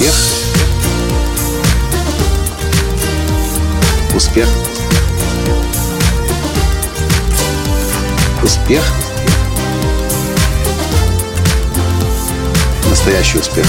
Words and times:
Успех. 0.00 0.14
Успех. 4.16 4.48
Успех. 8.42 8.82
Настоящий 12.88 13.38
успех. 13.40 13.66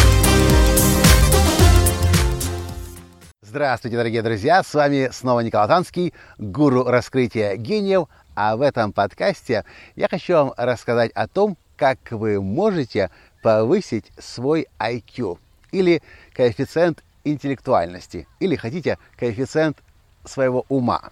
Здравствуйте, 3.41 3.97
дорогие 3.97 4.21
друзья! 4.21 4.63
С 4.63 4.73
вами 4.73 5.09
снова 5.11 5.41
Николай 5.41 5.67
Танский, 5.67 6.13
гуру 6.37 6.85
раскрытия 6.85 7.57
гениев. 7.57 8.07
А 8.35 8.55
в 8.55 8.61
этом 8.61 8.93
подкасте 8.93 9.65
я 9.97 10.07
хочу 10.07 10.33
вам 10.35 10.53
рассказать 10.55 11.11
о 11.11 11.27
том, 11.27 11.57
как 11.75 11.97
вы 12.11 12.41
можете 12.41 13.09
повысить 13.41 14.13
свой 14.17 14.69
IQ 14.79 15.37
или 15.71 16.01
коэффициент 16.33 17.03
интеллектуальности, 17.23 18.27
или 18.39 18.55
хотите 18.55 18.97
коэффициент 19.17 19.77
своего 20.25 20.65
ума. 20.69 21.11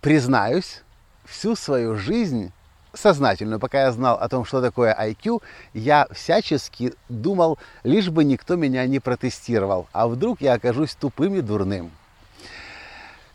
Признаюсь, 0.00 0.82
всю 1.24 1.56
свою 1.56 1.96
жизнь 1.96 2.52
сознательную, 2.94 3.60
пока 3.60 3.82
я 3.82 3.92
знал 3.92 4.16
о 4.16 4.28
том, 4.28 4.44
что 4.44 4.62
такое 4.62 4.94
IQ, 4.94 5.42
я 5.74 6.06
всячески 6.12 6.94
думал, 7.08 7.58
лишь 7.82 8.08
бы 8.08 8.24
никто 8.24 8.56
меня 8.56 8.86
не 8.86 9.00
протестировал, 9.00 9.88
а 9.92 10.08
вдруг 10.08 10.40
я 10.40 10.54
окажусь 10.54 10.94
тупым 10.94 11.34
и 11.34 11.40
дурным. 11.40 11.90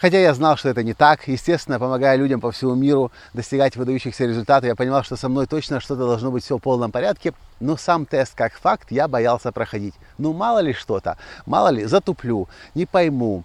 Хотя 0.02 0.20
я 0.20 0.34
знал, 0.34 0.58
что 0.58 0.68
это 0.68 0.82
не 0.82 0.96
так. 0.96 1.28
Естественно, 1.28 1.80
помогая 1.80 2.16
людям 2.16 2.42
по 2.42 2.52
всему 2.52 2.74
миру 2.74 3.12
достигать 3.36 3.76
выдающихся 3.76 4.26
результатов, 4.26 4.68
я 4.68 4.76
понимал, 4.76 5.04
что 5.04 5.16
со 5.16 5.30
мной 5.30 5.46
точно 5.46 5.80
что-то 5.80 6.08
должно 6.08 6.32
быть 6.32 6.44
все 6.44 6.58
в 6.58 6.60
полном 6.60 6.92
порядке. 6.92 7.34
Но 7.60 7.78
сам 7.78 8.08
тест 8.08 8.34
как 8.34 8.54
факт 8.54 8.92
я 8.92 9.08
боялся 9.08 9.52
проходить. 9.52 9.94
Ну, 10.18 10.34
мало 10.34 10.58
ли 10.58 10.74
что-то. 10.74 11.20
Мало 11.46 11.68
ли, 11.68 11.86
затуплю, 11.86 12.50
не 12.74 12.88
пойму, 12.88 13.44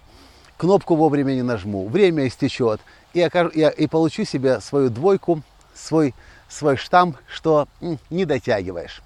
кнопку 0.57 0.95
вовремя 0.95 1.33
не 1.33 1.43
нажму, 1.43 1.87
время 1.87 2.27
истечет. 2.27 2.81
И, 3.13 3.21
окажу, 3.21 3.49
и, 3.49 3.61
и 3.77 3.85
получу 3.85 4.25
себе 4.25 4.59
свою 4.59 4.89
двойку, 4.89 5.43
свой, 5.75 6.15
свой 6.49 6.75
штамп, 6.75 7.17
что 7.31 7.67
м, 7.81 7.99
не 8.09 8.25
дотягиваешь. 8.25 9.03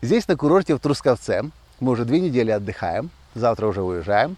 Здесь 0.00 0.28
на 0.28 0.36
курорте 0.36 0.76
в 0.76 0.78
Трусковце 0.78 1.50
мы 1.80 1.90
уже 1.90 2.04
две 2.04 2.20
недели 2.20 2.52
отдыхаем, 2.52 3.10
завтра 3.34 3.66
уже 3.66 3.82
уезжаем. 3.82 4.36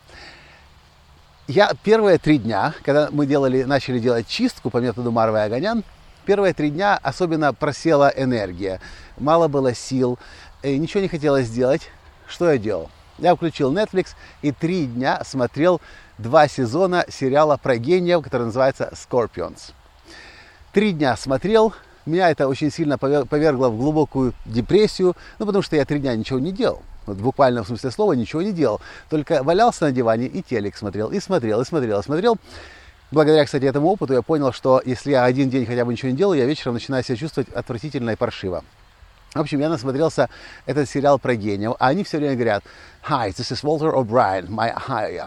Я 1.47 1.73
первые 1.83 2.17
три 2.17 2.39
дня, 2.39 2.73
когда 2.83 3.11
мы 3.13 3.27
делали, 3.27 3.65
начали 3.65 3.99
делать 3.99 4.27
чистку 4.27 4.71
по 4.71 4.79
методу 4.79 5.13
Марва 5.13 5.43
и 5.43 5.47
Аганян, 5.47 5.85
первые 6.25 6.55
три 6.55 6.71
дня 6.71 6.99
особенно 7.03 7.53
просела 7.53 8.11
энергия. 8.17 8.81
Мало 9.19 9.47
было 9.47 9.75
сил, 9.75 10.19
ничего 10.63 11.03
не 11.03 11.09
хотелось 11.09 11.49
сделать. 11.49 11.91
Что 12.27 12.51
я 12.51 12.57
делал? 12.57 12.91
Я 13.19 13.37
включил 13.37 13.75
Netflix 13.75 14.15
и 14.41 14.53
три 14.53 14.87
дня 14.87 15.23
смотрел 15.23 15.83
два 16.17 16.49
сезона 16.49 17.05
сериала 17.11 17.59
про 17.59 17.77
гениев, 17.77 18.23
который 18.23 18.45
называется 18.45 18.91
Scorpions. 18.95 19.75
Три 20.73 20.93
дня 20.93 21.15
смотрел, 21.15 21.75
меня 22.07 22.31
это 22.31 22.49
очень 22.49 22.73
сильно 22.73 22.97
повергло 22.97 23.69
в 23.69 23.77
глубокую 23.77 24.33
депрессию, 24.47 25.15
ну 25.39 25.45
потому 25.45 25.61
что 25.61 25.77
я 25.77 25.85
три 25.85 25.99
дня 25.99 26.17
ничего 26.17 26.39
не 26.39 26.53
делал 26.53 26.83
вот 27.07 27.17
в 27.17 27.23
буквальном 27.23 27.65
смысле 27.65 27.91
слова 27.91 28.13
ничего 28.13 28.43
не 28.43 28.53
делал. 28.53 28.81
Только 29.11 29.43
валялся 29.43 29.85
на 29.85 29.93
диване 29.93 30.27
и 30.27 30.43
телек 30.43 30.77
смотрел, 30.77 31.11
и 31.11 31.21
смотрел, 31.21 31.61
и 31.61 31.65
смотрел, 31.65 32.01
и 32.01 32.03
смотрел. 32.03 32.37
Благодаря, 33.11 33.45
кстати, 33.45 33.65
этому 33.65 33.89
опыту 33.89 34.15
я 34.15 34.23
понял, 34.23 34.53
что 34.53 34.83
если 34.85 35.13
я 35.13 35.25
один 35.25 35.49
день 35.49 35.67
хотя 35.67 35.85
бы 35.85 35.93
ничего 35.93 36.11
не 36.11 36.17
делаю, 36.17 36.39
я 36.39 36.47
вечером 36.47 36.75
начинаю 36.75 37.05
себя 37.05 37.17
чувствовать 37.17 37.49
отвратительно 37.51 38.11
и 38.11 38.17
паршиво. 38.17 38.65
В 39.35 39.41
общем, 39.41 39.59
я 39.59 39.69
насмотрелся 39.69 40.29
этот 40.65 40.89
сериал 40.89 41.19
про 41.19 41.35
гениев, 41.35 41.75
а 41.81 41.89
они 41.89 42.05
все 42.05 42.19
время 42.19 42.35
говорят, 42.35 42.63
Hi, 43.09 43.31
this 43.31 43.51
is 43.51 43.65
Walter 43.65 43.93
O'Brien. 43.93 44.49
My, 44.49 44.73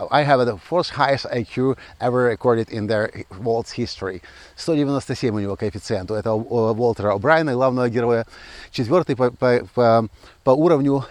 I 0.09 0.23
have 0.23 0.39
the 0.45 0.57
fourth 0.57 0.89
highest 0.89 1.25
IQ 1.25 1.77
ever 1.99 2.23
recorded 2.23 2.69
in 2.69 2.87
their 2.87 3.11
world's 3.37 3.71
history. 3.71 4.21
197 4.55 5.35
у 5.35 5.39
него 5.39 5.55
коэффициент 5.57 6.09
у 6.09 6.13
этого 6.16 6.35
Уолтера 6.35 7.16
О'Брайена, 7.16 7.53
главного 7.53 7.89
героя. 7.89 8.25
Четвертый 8.71 9.17
по, 9.17 9.29
по, 9.29 9.59
по, 9.75 10.07
по 10.45 10.51
уровню 10.51 11.05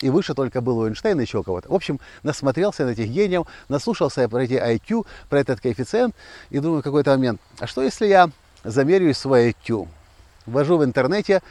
и 0.00 0.10
выше 0.10 0.34
только 0.34 0.60
был 0.60 0.78
у 0.78 0.86
Эйнштейна 0.86 1.20
еще 1.20 1.42
кого-то. 1.42 1.68
В 1.68 1.74
общем, 1.74 2.00
насмотрелся 2.22 2.84
на 2.84 2.90
этих 2.90 3.08
гениев, 3.08 3.46
наслушался 3.68 4.28
про 4.28 4.44
эти 4.44 4.54
IQ, 4.54 5.06
про 5.28 5.40
этот 5.40 5.60
коэффициент, 5.60 6.14
и 6.50 6.58
думаю 6.58 6.80
в 6.80 6.84
какой-то 6.84 7.10
момент, 7.12 7.40
а 7.58 7.66
что 7.66 7.82
если 7.82 8.06
я 8.06 8.30
замерю 8.64 9.12
свой 9.14 9.50
IQ? 9.50 9.88
Ввожу 10.44 10.76
в 10.76 10.84
интернете 10.84 11.42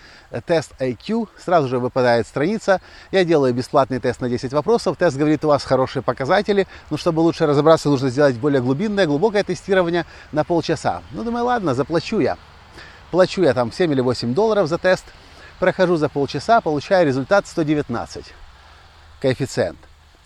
тест 0.46 0.72
IQ, 0.80 1.28
сразу 1.38 1.68
же 1.68 1.80
выпадает 1.80 2.28
страница. 2.28 2.80
Я 3.12 3.26
делаю 3.26 3.54
бесплатный 3.54 4.00
тест 4.00 4.22
на 4.22 4.30
10 4.30 4.54
вопросов. 4.54 4.96
Тест 4.96 5.18
говорит, 5.18 5.44
у 5.44 5.50
вас 5.50 5.66
хорошие 5.66 6.02
показатели, 6.02 6.66
но 6.90 6.96
чтобы 6.96 7.20
лучше 7.20 7.46
разобраться, 7.46 7.90
нужно 7.90 8.10
сделать 8.10 8.38
более 8.38 8.62
глубинное, 8.62 9.06
глубокое 9.06 9.44
тестирование 9.44 10.06
на 10.32 10.46
полчаса. 10.46 11.02
Ну, 11.12 11.26
думаю, 11.26 11.44
ладно, 11.44 11.74
заплачу 11.74 12.22
я. 12.22 12.38
Плачу 13.12 13.42
я 13.42 13.54
там 13.54 13.70
7 13.74 13.92
или 13.92 14.00
8 14.00 14.34
долларов 14.34 14.70
за 14.70 14.78
тест– 14.78 15.04
Прохожу 15.60 15.96
за 15.96 16.10
полчаса, 16.10 16.60
получаю 16.60 17.08
результат 17.08 17.48
119. 17.48 18.26
Коэффициент. 19.22 19.78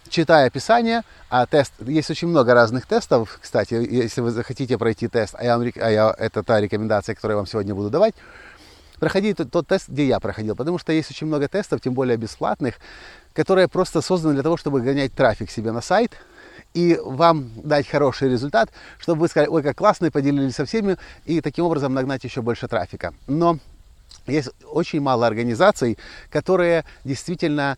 Читаю 0.10 0.48
описание, 0.48 1.04
а 1.30 1.46
тест, 1.46 1.74
есть 1.86 2.10
очень 2.10 2.30
много 2.30 2.56
разных 2.56 2.88
тестов, 2.88 3.38
кстати, 3.40 3.76
если 3.76 4.22
вы 4.22 4.32
захотите 4.32 4.76
пройти 4.80 5.08
тест, 5.08 5.36
а, 5.38 5.44
я, 5.44 5.56
а 5.56 5.92
я, 5.92 6.16
это 6.18 6.42
та 6.42 6.60
рекомендация, 6.60 7.14
которую 7.14 7.36
я 7.36 7.38
вам 7.38 7.46
сегодня 7.46 7.76
буду 7.76 7.92
давать, 7.92 8.16
проходите 9.00 9.36
тот, 9.36 9.52
тот 9.52 9.68
тест, 9.68 9.88
где 9.88 10.08
я 10.08 10.20
проходил, 10.20 10.56
потому 10.56 10.80
что 10.80 10.92
есть 10.94 11.12
очень 11.12 11.28
много 11.28 11.48
тестов, 11.48 11.80
тем 11.82 11.94
более 11.94 12.18
бесплатных, 12.18 12.76
которые 13.34 13.68
просто 13.68 14.02
созданы 14.02 14.34
для 14.34 14.42
того, 14.42 14.58
чтобы 14.58 14.82
гонять 14.82 15.14
трафик 15.14 15.52
себе 15.52 15.72
на 15.72 15.82
сайт, 15.82 16.14
и 16.74 17.00
вам 17.04 17.52
дать 17.64 17.88
хороший 17.88 18.30
результат, 18.30 18.72
чтобы 18.98 19.22
вы 19.22 19.28
сказали, 19.28 19.50
ой, 19.50 19.62
как 19.62 19.78
классно, 19.78 20.08
и 20.08 20.10
поделились 20.10 20.56
со 20.56 20.66
всеми, 20.66 20.98
и 21.26 21.40
таким 21.42 21.66
образом 21.66 21.94
нагнать 21.94 22.24
еще 22.24 22.42
больше 22.42 22.68
трафика. 22.68 23.14
Но 23.28 23.60
есть 24.30 24.50
очень 24.64 25.02
мало 25.02 25.28
организаций, 25.28 25.98
которые 26.30 26.86
действительно 27.04 27.78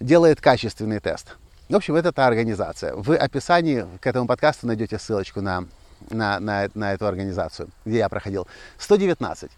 делают 0.00 0.40
качественный 0.40 1.00
тест. 1.00 1.36
В 1.68 1.76
общем, 1.76 1.94
это 1.94 2.12
та 2.12 2.26
организация. 2.26 2.94
В 2.94 3.16
описании 3.16 3.86
к 4.00 4.06
этому 4.06 4.26
подкасту 4.26 4.66
найдете 4.66 4.98
ссылочку 4.98 5.40
на, 5.40 5.64
на, 6.10 6.38
на, 6.40 6.68
на 6.74 6.92
эту 6.92 7.06
организацию, 7.06 7.70
где 7.84 7.98
я 7.98 8.08
проходил. 8.08 8.46
119. 8.78 9.50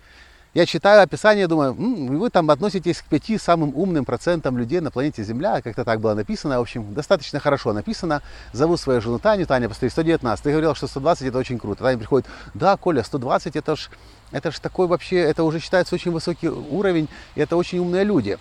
Я 0.54 0.66
читаю 0.66 1.02
описание, 1.02 1.48
думаю, 1.48 1.72
М, 1.72 2.16
вы 2.20 2.30
там 2.30 2.48
относитесь 2.48 2.98
к 2.98 3.06
пяти 3.06 3.38
самым 3.38 3.72
умным 3.74 4.04
процентам 4.04 4.56
людей 4.56 4.78
на 4.78 4.92
планете 4.92 5.24
Земля, 5.24 5.60
как-то 5.60 5.84
так 5.84 6.00
было 6.00 6.14
написано, 6.14 6.58
в 6.58 6.62
общем, 6.62 6.94
достаточно 6.94 7.40
хорошо 7.40 7.72
написано. 7.72 8.22
Зову 8.52 8.76
свою 8.76 9.00
жену 9.00 9.18
Таню, 9.18 9.46
Таня, 9.46 9.68
посмотри, 9.68 9.90
119. 9.90 10.44
Ты 10.44 10.52
говорил, 10.52 10.76
что 10.76 10.86
120 10.86 11.26
это 11.26 11.38
очень 11.38 11.58
круто. 11.58 11.82
Таня 11.82 11.98
приходит, 11.98 12.28
да, 12.54 12.76
Коля, 12.76 13.02
120 13.02 13.56
это 13.56 13.74
ж, 13.74 13.90
это 14.30 14.52
ж 14.52 14.60
такой 14.60 14.86
вообще, 14.86 15.16
это 15.16 15.42
уже 15.42 15.58
считается 15.58 15.96
очень 15.96 16.12
высокий 16.12 16.48
уровень, 16.48 17.08
и 17.34 17.40
это 17.40 17.56
очень 17.56 17.80
умные 17.80 18.04
люди. 18.04 18.38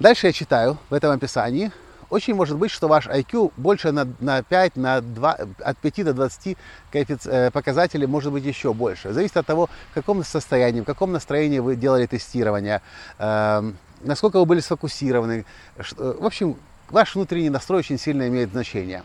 Дальше 0.00 0.26
я 0.26 0.32
читаю 0.32 0.76
в 0.90 0.94
этом 0.94 1.12
описании, 1.12 1.70
очень 2.10 2.34
может 2.34 2.56
быть, 2.56 2.70
что 2.70 2.88
ваш 2.88 3.06
IQ 3.06 3.52
больше 3.56 3.92
на, 3.92 4.08
на 4.20 4.42
5, 4.42 4.76
на 4.76 5.00
2, 5.00 5.38
от 5.60 5.78
5 5.78 6.04
до 6.04 6.14
20 6.14 6.56
э, 6.92 7.50
показателей, 7.50 8.06
может 8.06 8.32
быть 8.32 8.44
еще 8.44 8.72
больше. 8.72 9.12
Зависит 9.12 9.36
от 9.36 9.46
того, 9.46 9.68
в 9.90 9.94
каком 9.94 10.24
состоянии, 10.24 10.80
в 10.80 10.84
каком 10.84 11.12
настроении 11.12 11.58
вы 11.58 11.76
делали 11.76 12.06
тестирование, 12.06 12.80
э, 13.18 13.72
насколько 14.02 14.38
вы 14.38 14.46
были 14.46 14.60
сфокусированы. 14.60 15.44
Что, 15.80 16.16
в 16.18 16.24
общем, 16.24 16.56
ваш 16.88 17.14
внутренний 17.14 17.50
настрой 17.50 17.80
очень 17.80 17.98
сильно 17.98 18.26
имеет 18.28 18.50
значение. 18.50 19.02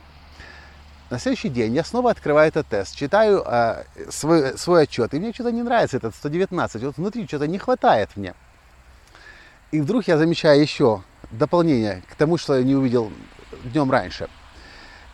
На 1.10 1.20
следующий 1.20 1.50
день 1.50 1.76
я 1.76 1.84
снова 1.84 2.12
открываю 2.12 2.48
этот 2.48 2.68
тест, 2.68 2.96
читаю 2.96 3.44
э, 3.46 3.84
свой, 4.10 4.58
свой 4.58 4.84
отчет, 4.84 5.14
и 5.14 5.20
мне 5.20 5.34
что-то 5.34 5.52
не 5.52 5.62
нравится 5.62 5.98
этот 5.98 6.16
119, 6.16 6.84
вот 6.84 6.98
внутри 6.98 7.28
что-то 7.28 7.48
не 7.48 7.58
хватает 7.58 8.10
мне. 8.16 8.34
И 9.72 9.82
вдруг 9.82 10.08
я 10.08 10.18
замечаю 10.18 10.62
еще 10.62 11.04
дополнение 11.38 12.04
к 12.10 12.16
тому, 12.16 12.38
что 12.38 12.56
я 12.56 12.64
не 12.64 12.76
увидел 12.76 13.12
днем 13.66 13.92
раньше. 13.92 14.30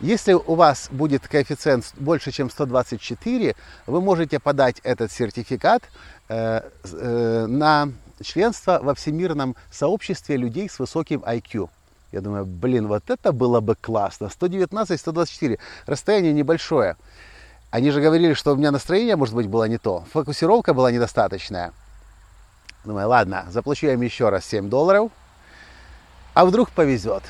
Если 0.00 0.32
у 0.32 0.54
вас 0.54 0.88
будет 0.90 1.28
коэффициент 1.28 1.92
больше, 1.98 2.30
чем 2.30 2.48
124, 2.48 3.54
вы 3.86 4.00
можете 4.00 4.40
подать 4.40 4.80
этот 4.82 5.12
сертификат 5.12 5.82
э, 6.28 6.62
э, 6.84 7.46
на 7.46 7.90
членство 8.22 8.80
во 8.82 8.94
всемирном 8.94 9.56
сообществе 9.70 10.36
людей 10.36 10.70
с 10.70 10.78
высоким 10.78 11.20
IQ. 11.20 11.68
Я 12.12 12.22
думаю, 12.22 12.46
блин, 12.46 12.88
вот 12.88 13.10
это 13.10 13.32
было 13.32 13.60
бы 13.60 13.74
классно. 13.74 14.30
119-124, 14.40 15.58
расстояние 15.86 16.32
небольшое. 16.32 16.96
Они 17.70 17.90
же 17.90 18.00
говорили, 18.00 18.32
что 18.32 18.52
у 18.52 18.56
меня 18.56 18.72
настроение, 18.72 19.16
может 19.16 19.34
быть, 19.34 19.48
было 19.48 19.68
не 19.68 19.78
то. 19.78 20.04
Фокусировка 20.12 20.72
была 20.72 20.90
недостаточная. 20.90 21.72
Думаю, 22.84 23.08
ладно, 23.08 23.46
заплачу 23.50 23.88
им 23.88 24.00
еще 24.00 24.30
раз 24.30 24.46
7 24.46 24.70
долларов. 24.70 25.12
А 26.34 26.44
вдруг 26.44 26.70
повезет? 26.70 27.22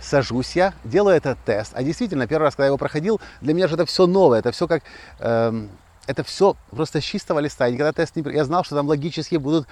Сажусь 0.00 0.54
я, 0.54 0.74
делаю 0.84 1.16
этот 1.16 1.38
тест. 1.44 1.72
А 1.74 1.82
действительно, 1.82 2.26
первый 2.26 2.44
раз, 2.44 2.54
когда 2.54 2.64
я 2.64 2.68
его 2.68 2.78
проходил, 2.78 3.20
для 3.40 3.54
меня 3.54 3.68
же 3.68 3.74
это 3.74 3.86
все 3.86 4.06
новое. 4.06 4.40
Это 4.40 4.52
все 4.52 4.68
как... 4.68 4.82
Эм, 5.18 5.70
это 6.06 6.22
все 6.24 6.56
просто 6.70 7.00
с 7.00 7.04
чистого 7.04 7.38
листа. 7.38 7.66
Я 7.66 7.72
никогда 7.72 7.92
тест 7.92 8.14
не... 8.16 8.32
Я 8.32 8.44
знал, 8.44 8.64
что 8.64 8.76
там 8.76 8.86
логически 8.86 9.36
будут 9.36 9.66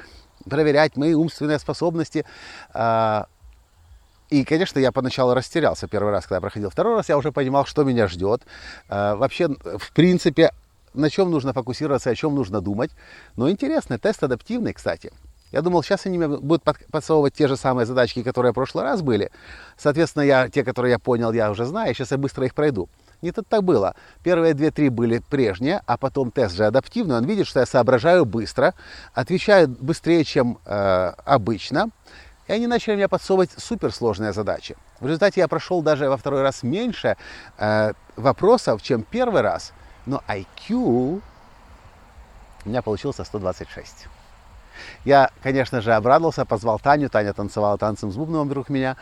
проверять 0.49 0.97
мои 0.97 1.13
умственные 1.13 1.59
способности. 1.59 2.25
Э, 2.73 3.25
И, 4.31 4.45
конечно, 4.45 4.79
я 4.79 4.91
поначалу 4.93 5.35
растерялся 5.35 5.87
первый 5.87 6.11
раз, 6.11 6.25
когда 6.25 6.37
я 6.37 6.41
проходил. 6.41 6.71
Второй 6.71 6.97
раз 6.97 7.11
я 7.11 7.19
уже 7.19 7.31
понимал, 7.33 7.67
что 7.67 7.85
меня 7.85 8.09
ждет. 8.09 8.41
Э, 8.89 9.15
вообще, 9.15 9.49
в 9.49 9.93
принципе, 9.93 10.53
на 10.95 11.11
чем 11.11 11.31
нужно 11.31 11.53
фокусироваться, 11.53 12.09
о 12.09 12.15
чем 12.15 12.35
нужно 12.35 12.63
думать. 12.63 12.91
Но 13.37 13.51
интересно, 13.51 13.99
тест 13.99 14.23
адаптивный, 14.23 14.73
кстати. 14.73 15.13
Я 15.53 15.61
думал, 15.61 15.83
сейчас 15.83 16.07
они 16.07 16.19
мне 16.19 16.29
будут 16.29 16.65
подсовывать 16.65 17.35
те 17.35 17.47
же 17.47 17.57
самые 17.57 17.87
задачки, 17.87 18.23
которые 18.23 18.53
в 18.53 18.55
прошлый 18.55 18.85
раз 18.85 19.03
были. 19.03 19.31
Соответственно, 19.77 20.23
я, 20.23 20.49
те, 20.49 20.65
которые 20.65 20.93
я 20.93 20.99
понял, 20.99 21.31
я 21.33 21.51
уже 21.51 21.67
знаю, 21.67 21.95
сейчас 21.95 22.11
я 22.11 22.19
быстро 22.19 22.47
их 22.47 22.55
пройду. 22.55 22.89
Не 23.21 23.31
тут 23.31 23.47
так 23.47 23.63
было. 23.63 23.95
Первые 24.25 24.55
две-три 24.55 24.89
были 24.89 25.19
прежние, 25.19 25.83
а 25.87 25.97
потом 25.97 26.31
тест 26.31 26.57
же 26.57 26.65
адаптивный. 26.65 27.17
Он 27.17 27.25
видит, 27.25 27.47
что 27.47 27.61
я 27.61 27.67
соображаю 27.67 28.25
быстро, 28.25 28.75
отвечаю 29.15 29.69
быстрее, 29.69 30.25
чем 30.25 30.59
э, 30.65 31.13
обычно. 31.25 31.91
И 32.49 32.53
они 32.53 32.67
начали 32.67 32.97
мне 32.97 33.09
подсовывать 33.09 33.51
суперсложные 33.57 34.33
задачи. 34.33 34.77
В 35.01 35.07
результате 35.07 35.41
я 35.41 35.49
прошел 35.49 35.83
даже 35.83 36.09
во 36.09 36.17
второй 36.17 36.43
раз 36.43 36.63
меньше 36.63 37.17
э, 37.59 37.93
вопросов, 38.17 38.83
чем 38.83 39.03
первый 39.03 39.43
раз. 39.43 39.73
Но 40.07 40.23
IQ 40.27 41.21
у 42.65 42.69
меня 42.69 42.83
получился 42.83 43.23
126. 43.23 44.09
Я, 45.05 45.31
конечно 45.43 45.81
же, 45.81 45.93
обрадовался, 45.93 46.45
позвал 46.45 46.79
Таню. 46.79 47.09
Таня 47.09 47.33
танцевала 47.33 47.79
танцем 47.79 48.11
с 48.11 48.17
бубном 48.17 48.49
вокруг 48.49 48.69
меня. 48.69 48.97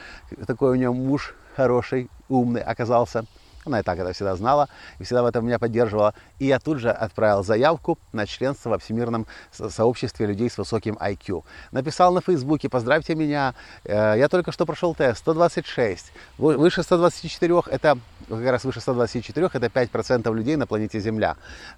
Такой 0.47 0.71
у 0.71 0.75
нее 0.75 0.93
муж 0.93 1.35
хороший, 1.57 2.11
умный 2.29 2.63
оказался. 2.63 3.25
Она 3.71 3.81
и 3.81 3.83
так 3.85 3.99
это 4.01 4.13
всегда 4.13 4.35
знала 4.35 4.69
и 4.99 5.05
всегда 5.05 5.23
в 5.23 5.27
этом 5.27 5.47
меня 5.47 5.61
поддерживала. 5.61 6.13
И 6.41 6.47
я 6.47 6.59
тут 6.59 6.81
же 6.81 6.91
отправил 6.91 7.45
заявку 7.45 7.99
на 8.13 8.27
членство 8.27 8.71
во 8.71 8.79
Всемирном 8.79 9.27
сообществе 9.53 10.27
людей 10.27 10.51
с 10.51 10.59
высоким 10.59 10.97
IQ. 10.97 11.45
Написал 11.71 12.13
на 12.13 12.21
Фейсбуке, 12.21 12.69
поздравьте 12.69 13.15
меня, 13.15 13.55
э, 13.85 14.15
я 14.19 14.29
только 14.29 14.51
что 14.51 14.67
прошел 14.67 14.95
тест, 14.95 15.21
126. 15.21 16.13
Выше 16.39 16.83
124, 16.83 17.63
это 17.71 17.97
как 18.29 18.45
раз 18.45 18.65
выше 18.65 18.81
124, 18.81 19.51
это 19.53 19.67
5% 19.67 20.35
людей 20.35 20.57
на 20.57 20.67
планете 20.67 20.99
Земля. 20.99 21.37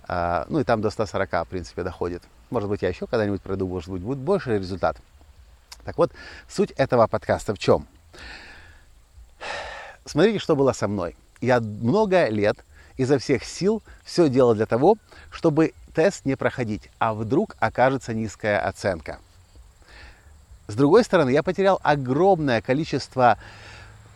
Э, 0.09 0.45
ну 0.49 0.61
и 0.61 0.65
там 0.65 0.81
до 0.81 0.89
140, 0.89 1.45
в 1.45 1.49
принципе, 1.49 1.83
доходит. 1.83 2.23
Может 2.49 2.71
быть, 2.71 2.81
я 2.81 2.89
еще 2.89 3.07
когда-нибудь 3.07 3.43
пройду, 3.43 3.69
может 3.69 3.91
быть, 3.91 4.01
будет 4.01 4.19
больше 4.19 4.59
результат. 4.59 4.97
Так 5.85 5.99
вот, 5.99 6.11
суть 6.49 6.71
этого 6.71 7.07
подкаста 7.07 7.55
в 7.55 7.59
чем? 7.59 7.87
Смотрите, 10.07 10.39
что 10.39 10.57
было 10.57 10.73
со 10.73 10.89
мной 10.89 11.17
я 11.43 11.61
много 11.61 12.29
лет 12.29 12.57
изо 12.97 13.19
всех 13.19 13.45
сил 13.45 13.83
все 14.05 14.29
делал 14.29 14.55
для 14.55 14.67
того, 14.67 14.97
чтобы 15.31 15.73
тест 15.95 16.25
не 16.25 16.37
проходить, 16.37 16.89
а 16.99 17.15
вдруг 17.15 17.57
окажется 17.59 18.15
низкая 18.15 18.61
оценка. 18.61 19.19
С 20.69 20.75
другой 20.75 21.05
стороны, 21.05 21.31
я 21.31 21.43
потерял 21.43 21.81
огромное 21.83 22.63
количество 22.63 23.37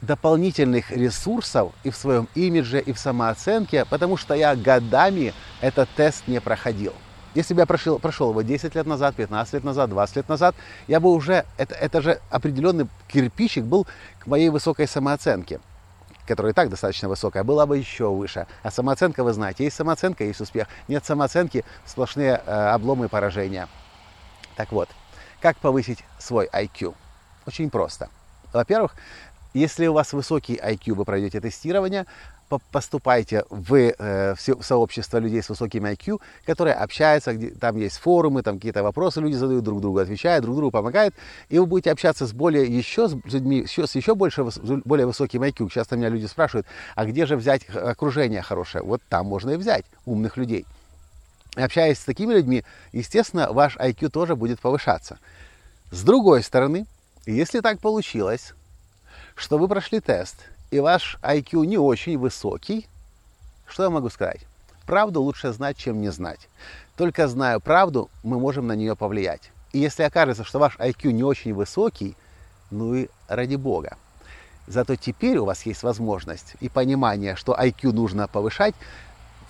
дополнительных 0.00 0.90
ресурсов 0.90 1.72
и 1.82 1.90
в 1.90 1.96
своем 1.96 2.28
имидже, 2.34 2.80
и 2.80 2.92
в 2.92 2.98
самооценке, 2.98 3.84
потому 3.86 4.16
что 4.16 4.34
я 4.34 4.54
годами 4.54 5.34
этот 5.60 5.88
тест 5.96 6.28
не 6.28 6.40
проходил. 6.40 6.92
Если 7.34 7.52
бы 7.52 7.60
я 7.60 7.66
прошел, 7.66 7.98
прошел 7.98 8.30
его 8.30 8.42
10 8.42 8.74
лет 8.74 8.86
назад, 8.86 9.16
15 9.16 9.54
лет 9.54 9.64
назад, 9.64 9.90
20 9.90 10.16
лет 10.16 10.28
назад, 10.28 10.54
я 10.86 11.00
бы 11.00 11.10
уже, 11.10 11.44
это, 11.58 11.74
это 11.74 12.00
же 12.00 12.20
определенный 12.30 12.86
кирпичик 13.08 13.64
был 13.64 13.86
к 14.20 14.26
моей 14.26 14.48
высокой 14.48 14.86
самооценке 14.86 15.60
которая 16.26 16.52
и 16.52 16.54
так 16.54 16.68
достаточно 16.68 17.08
высокая, 17.08 17.44
была 17.44 17.66
бы 17.66 17.78
еще 17.78 18.10
выше. 18.10 18.46
А 18.62 18.70
самооценка, 18.70 19.24
вы 19.24 19.32
знаете, 19.32 19.64
есть 19.64 19.76
самооценка, 19.76 20.24
есть 20.24 20.40
успех. 20.40 20.68
Нет 20.88 21.04
самооценки, 21.04 21.64
сплошные 21.84 22.42
э, 22.44 22.50
обломы 22.50 23.06
и 23.06 23.08
поражения. 23.08 23.68
Так 24.56 24.72
вот, 24.72 24.88
как 25.40 25.56
повысить 25.58 26.04
свой 26.18 26.46
IQ? 26.46 26.94
Очень 27.46 27.70
просто. 27.70 28.08
Во-первых, 28.52 28.94
если 29.56 29.86
у 29.86 29.94
вас 29.94 30.12
высокий 30.12 30.56
IQ, 30.56 30.92
вы 30.92 31.04
пройдете 31.06 31.40
тестирование, 31.40 32.04
поступайте 32.70 33.44
в, 33.48 33.74
э, 33.74 34.34
в 34.34 34.62
сообщество 34.62 35.18
людей 35.18 35.42
с 35.42 35.48
высоким 35.48 35.86
IQ, 35.86 36.20
которые 36.44 36.74
общаются, 36.74 37.32
где, 37.32 37.50
там 37.50 37.76
есть 37.76 37.96
форумы, 37.96 38.42
там 38.42 38.56
какие-то 38.56 38.82
вопросы 38.82 39.20
люди 39.20 39.34
задают 39.34 39.64
друг 39.64 39.80
другу, 39.80 39.98
отвечают, 39.98 40.44
друг 40.44 40.56
другу 40.56 40.70
помогают, 40.70 41.14
и 41.48 41.58
вы 41.58 41.64
будете 41.64 41.90
общаться 41.90 42.26
с 42.26 42.32
более 42.32 42.66
еще 42.66 43.08
с 43.08 43.14
людьми 43.24 43.60
еще, 43.60 43.86
с 43.86 43.94
еще 43.94 44.14
больше, 44.14 44.44
более 44.84 45.06
высоким 45.06 45.42
IQ. 45.42 45.70
Часто 45.70 45.96
меня 45.96 46.10
люди 46.10 46.26
спрашивают, 46.26 46.66
а 46.94 47.06
где 47.06 47.24
же 47.24 47.36
взять 47.36 47.62
окружение 47.74 48.42
хорошее? 48.42 48.84
Вот 48.84 49.00
там 49.08 49.26
можно 49.26 49.52
и 49.52 49.56
взять 49.56 49.86
умных 50.04 50.36
людей. 50.36 50.66
И 51.56 51.62
общаясь 51.62 51.98
с 51.98 52.04
такими 52.04 52.34
людьми, 52.34 52.62
естественно, 52.92 53.50
ваш 53.50 53.78
IQ 53.78 54.10
тоже 54.10 54.36
будет 54.36 54.60
повышаться. 54.60 55.18
С 55.90 56.02
другой 56.02 56.42
стороны, 56.42 56.86
если 57.24 57.60
так 57.60 57.80
получилось, 57.80 58.52
что 59.36 59.58
вы 59.58 59.68
прошли 59.68 60.00
тест, 60.00 60.36
и 60.70 60.80
ваш 60.80 61.18
IQ 61.22 61.66
не 61.66 61.78
очень 61.78 62.18
высокий, 62.18 62.88
что 63.68 63.84
я 63.84 63.90
могу 63.90 64.08
сказать? 64.08 64.40
Правду 64.86 65.22
лучше 65.22 65.52
знать, 65.52 65.76
чем 65.76 66.00
не 66.00 66.10
знать. 66.10 66.48
Только 66.96 67.28
зная 67.28 67.58
правду, 67.58 68.08
мы 68.22 68.40
можем 68.40 68.66
на 68.66 68.72
нее 68.72 68.96
повлиять. 68.96 69.50
И 69.72 69.78
если 69.78 70.04
окажется, 70.04 70.42
что 70.42 70.58
ваш 70.58 70.76
IQ 70.78 71.12
не 71.12 71.22
очень 71.22 71.52
высокий, 71.52 72.16
ну 72.70 72.94
и 72.94 73.08
ради 73.28 73.56
бога. 73.56 73.96
Зато 74.66 74.96
теперь 74.96 75.36
у 75.38 75.44
вас 75.44 75.66
есть 75.66 75.82
возможность 75.82 76.54
и 76.60 76.68
понимание, 76.68 77.36
что 77.36 77.54
IQ 77.54 77.92
нужно 77.92 78.26
повышать, 78.26 78.74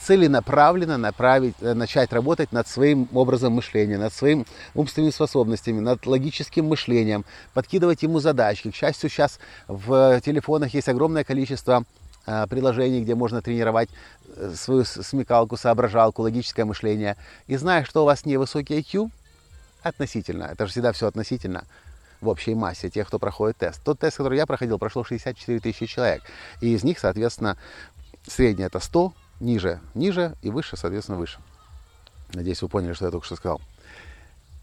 целенаправленно 0.00 0.98
направить, 0.98 1.54
э, 1.60 1.74
начать 1.74 2.12
работать 2.12 2.52
над 2.52 2.68
своим 2.68 3.08
образом 3.12 3.54
мышления, 3.54 3.98
над 3.98 4.12
своими 4.12 4.46
умственными 4.74 5.10
способностями, 5.10 5.80
над 5.80 6.06
логическим 6.06 6.66
мышлением, 6.66 7.24
подкидывать 7.54 8.02
ему 8.02 8.20
задачки. 8.20 8.70
К 8.70 8.74
счастью, 8.74 9.10
сейчас 9.10 9.38
в 9.68 10.20
телефонах 10.20 10.74
есть 10.74 10.88
огромное 10.88 11.24
количество 11.24 11.84
э, 12.26 12.46
приложений, 12.48 13.02
где 13.02 13.14
можно 13.14 13.42
тренировать 13.42 13.88
э, 14.36 14.54
свою 14.56 14.84
смекалку, 14.84 15.56
соображалку, 15.56 16.22
логическое 16.22 16.64
мышление. 16.64 17.16
И 17.46 17.56
зная, 17.56 17.84
что 17.84 18.02
у 18.02 18.06
вас 18.06 18.24
невысокий 18.24 18.78
IQ, 18.78 19.10
относительно, 19.82 20.44
это 20.44 20.66
же 20.66 20.72
всегда 20.72 20.92
все 20.92 21.06
относительно, 21.06 21.64
в 22.20 22.28
общей 22.28 22.54
массе 22.54 22.90
тех, 22.90 23.06
кто 23.06 23.18
проходит 23.18 23.58
тест. 23.58 23.82
Тот 23.84 23.98
тест, 23.98 24.16
который 24.16 24.38
я 24.38 24.46
проходил, 24.46 24.78
прошло 24.78 25.04
64 25.04 25.60
тысячи 25.60 25.86
человек. 25.86 26.22
И 26.60 26.74
из 26.74 26.82
них, 26.82 26.98
соответственно, 26.98 27.58
среднее 28.26 28.66
это 28.66 28.80
100, 28.80 29.12
ниже, 29.40 29.80
ниже 29.94 30.34
и 30.42 30.50
выше, 30.50 30.76
соответственно, 30.76 31.18
выше. 31.18 31.38
Надеюсь, 32.32 32.62
вы 32.62 32.68
поняли, 32.68 32.92
что 32.92 33.06
я 33.06 33.10
только 33.10 33.26
что 33.26 33.36
сказал. 33.36 33.60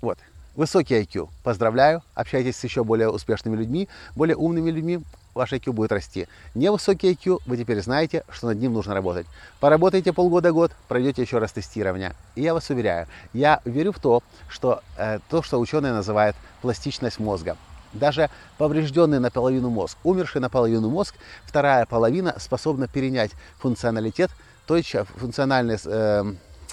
Вот. 0.02 0.18
Высокий 0.56 0.96
IQ. 1.02 1.30
Поздравляю. 1.44 2.04
Общайтесь 2.14 2.58
с 2.58 2.64
еще 2.64 2.84
более 2.84 3.10
успешными 3.10 3.56
людьми, 3.56 3.90
более 4.16 4.36
умными 4.36 4.70
людьми. 4.70 5.00
Ваш 5.34 5.52
IQ 5.52 5.72
будет 5.72 5.92
расти. 5.92 6.28
Невысокий 6.54 7.12
IQ, 7.12 7.40
вы 7.48 7.58
теперь 7.58 7.82
знаете, 7.82 8.24
что 8.30 8.48
над 8.48 8.60
ним 8.60 8.74
нужно 8.74 8.94
работать. 8.94 9.26
Поработайте 9.60 10.14
полгода-год, 10.14 10.72
пройдете 10.88 11.24
еще 11.24 11.40
раз 11.40 11.52
тестирование. 11.54 12.14
И 12.36 12.42
я 12.44 12.54
вас 12.54 12.70
уверяю, 12.70 13.08
я 13.34 13.60
верю 13.66 13.94
в 13.94 14.00
то, 14.00 14.22
что 14.48 14.84
э, 14.96 15.18
то, 15.30 15.42
что 15.42 15.60
ученые 15.60 15.92
называют 15.92 16.36
пластичность 16.62 17.18
мозга. 17.18 17.58
Даже 17.94 18.30
поврежденный 18.60 19.20
наполовину 19.20 19.70
мозг, 19.70 19.98
умерший 20.04 20.42
наполовину 20.42 20.90
мозг, 20.90 21.16
вторая 21.46 21.86
половина 21.88 22.36
способна 22.40 22.88
перенять 22.88 23.32
функционалитет 23.60 24.30
той 24.66 24.84
функциональной 24.84 25.78
э, 25.84 26.24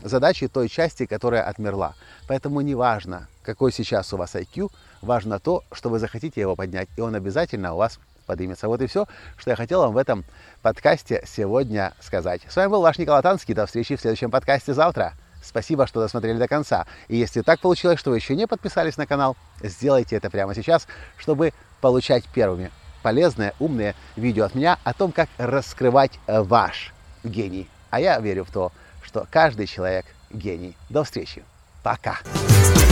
задачи 0.03 0.49
той 0.49 0.69
части, 0.69 1.07
которая 1.07 1.43
отмерла. 1.43 1.95
Поэтому 2.29 2.61
не 2.61 2.75
важно, 2.75 3.29
какой 3.43 3.73
сейчас 3.73 4.13
у 4.13 4.17
вас 4.17 4.35
IQ, 4.35 4.71
важно 5.03 5.39
то, 5.39 5.65
что 5.73 5.89
вы 5.89 5.99
захотите 5.99 6.41
его 6.41 6.57
поднять, 6.57 6.89
и 6.97 7.01
он 7.01 7.15
обязательно 7.15 7.75
у 7.75 7.77
вас 7.77 7.99
поднимется. 8.27 8.69
Вот 8.69 8.81
и 8.81 8.87
все, 8.87 9.07
что 9.37 9.51
я 9.51 9.57
хотел 9.57 9.81
вам 9.81 9.93
в 9.93 9.97
этом 9.97 10.25
подкасте 10.63 11.25
сегодня 11.27 11.95
сказать. 12.01 12.43
С 12.49 12.57
вами 12.57 12.69
был 12.69 12.81
ваш 12.81 12.99
Николай 12.99 13.23
Танский. 13.23 13.55
До 13.55 13.67
встречи 13.67 13.97
в 13.97 14.01
следующем 14.01 14.31
подкасте 14.31 14.73
завтра. 14.73 15.15
Спасибо, 15.43 15.87
что 15.87 16.01
досмотрели 16.01 16.39
до 16.39 16.47
конца. 16.47 16.87
И 17.09 17.17
если 17.17 17.41
так 17.41 17.61
получилось, 17.61 17.99
что 17.99 18.11
вы 18.11 18.17
еще 18.17 18.37
не 18.37 18.47
подписались 18.47 18.99
на 18.99 19.07
канал, 19.07 19.37
сделайте 19.63 20.17
это 20.17 20.31
прямо 20.31 20.55
сейчас, 20.55 20.87
чтобы 21.17 21.53
получать 21.81 22.25
первыми 22.27 22.71
полезные, 23.03 23.55
умные 23.59 23.95
видео 24.17 24.45
от 24.45 24.55
меня 24.55 24.79
о 24.85 24.93
том, 24.93 25.13
как 25.13 25.29
раскрывать 25.39 26.19
ваш 26.27 26.93
гений. 27.25 27.69
А 27.91 28.01
я 28.01 28.19
верю 28.21 28.45
в 28.45 28.51
то, 28.51 28.73
что 29.03 29.27
каждый 29.31 29.67
человек 29.67 30.07
гений. 30.31 30.77
До 30.89 31.05
встречи. 31.05 31.43
Пока. 31.83 32.19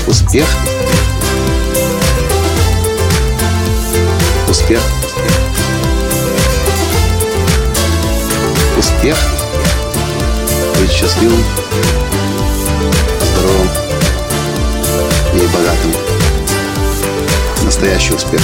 Успех. 0.07 0.49
Успех. 4.49 4.83
Успех. 8.76 9.19
Быть 10.81 10.90
счастливым, 10.90 11.45
здоровым 13.21 13.69
и 15.35 15.47
богатым. 15.55 15.93
Настоящий 17.64 18.14
успех. 18.14 18.40